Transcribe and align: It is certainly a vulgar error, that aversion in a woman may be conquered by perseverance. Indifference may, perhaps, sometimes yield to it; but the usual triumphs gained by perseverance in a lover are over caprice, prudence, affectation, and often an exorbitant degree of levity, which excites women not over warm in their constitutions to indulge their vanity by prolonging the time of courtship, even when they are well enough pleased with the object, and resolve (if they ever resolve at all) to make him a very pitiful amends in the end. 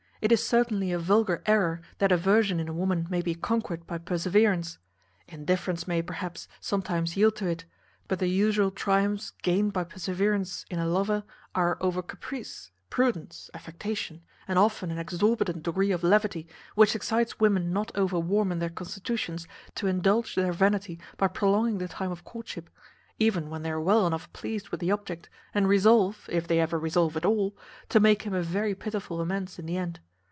It 0.23 0.31
is 0.31 0.45
certainly 0.45 0.91
a 0.91 0.99
vulgar 0.99 1.41
error, 1.47 1.81
that 1.97 2.11
aversion 2.11 2.59
in 2.59 2.67
a 2.67 2.73
woman 2.73 3.07
may 3.09 3.23
be 3.23 3.33
conquered 3.33 3.87
by 3.87 3.97
perseverance. 3.97 4.77
Indifference 5.27 5.87
may, 5.87 6.03
perhaps, 6.03 6.47
sometimes 6.59 7.17
yield 7.17 7.35
to 7.37 7.47
it; 7.47 7.65
but 8.07 8.19
the 8.19 8.27
usual 8.27 8.69
triumphs 8.69 9.31
gained 9.41 9.73
by 9.73 9.83
perseverance 9.83 10.63
in 10.69 10.77
a 10.77 10.85
lover 10.85 11.23
are 11.55 11.75
over 11.81 12.03
caprice, 12.03 12.69
prudence, 12.91 13.49
affectation, 13.55 14.21
and 14.47 14.59
often 14.59 14.91
an 14.91 14.99
exorbitant 14.99 15.63
degree 15.63 15.89
of 15.89 16.03
levity, 16.03 16.47
which 16.75 16.95
excites 16.95 17.39
women 17.39 17.73
not 17.73 17.91
over 17.97 18.19
warm 18.19 18.51
in 18.51 18.59
their 18.59 18.69
constitutions 18.69 19.47
to 19.73 19.87
indulge 19.87 20.35
their 20.35 20.51
vanity 20.53 20.99
by 21.17 21.27
prolonging 21.27 21.79
the 21.79 21.87
time 21.87 22.11
of 22.11 22.23
courtship, 22.23 22.69
even 23.17 23.49
when 23.49 23.63
they 23.63 23.71
are 23.71 23.81
well 23.81 24.05
enough 24.05 24.31
pleased 24.33 24.69
with 24.69 24.81
the 24.81 24.91
object, 24.91 25.31
and 25.55 25.67
resolve 25.67 26.29
(if 26.31 26.47
they 26.47 26.59
ever 26.59 26.77
resolve 26.77 27.17
at 27.17 27.25
all) 27.25 27.57
to 27.89 27.99
make 27.99 28.21
him 28.21 28.35
a 28.35 28.43
very 28.43 28.75
pitiful 28.75 29.19
amends 29.19 29.57
in 29.57 29.65
the 29.65 29.77
end. 29.77 29.99